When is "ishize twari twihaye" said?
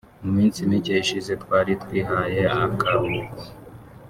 1.03-2.41